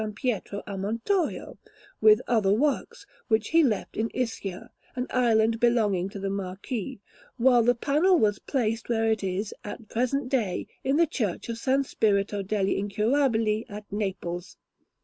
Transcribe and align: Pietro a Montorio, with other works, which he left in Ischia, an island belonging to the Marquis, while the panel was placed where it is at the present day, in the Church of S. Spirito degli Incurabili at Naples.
Pietro 0.15 0.63
a 0.65 0.75
Montorio, 0.79 1.59
with 2.01 2.21
other 2.27 2.51
works, 2.51 3.05
which 3.27 3.49
he 3.49 3.61
left 3.63 3.95
in 3.95 4.09
Ischia, 4.15 4.71
an 4.95 5.05
island 5.11 5.59
belonging 5.59 6.09
to 6.09 6.17
the 6.19 6.27
Marquis, 6.31 6.99
while 7.37 7.61
the 7.61 7.75
panel 7.75 8.17
was 8.17 8.39
placed 8.39 8.89
where 8.89 9.11
it 9.11 9.23
is 9.23 9.53
at 9.63 9.77
the 9.77 9.85
present 9.93 10.27
day, 10.27 10.65
in 10.83 10.97
the 10.97 11.05
Church 11.05 11.49
of 11.49 11.67
S. 11.67 11.87
Spirito 11.87 12.41
degli 12.41 12.81
Incurabili 12.81 13.63
at 13.69 13.85
Naples. 13.91 14.57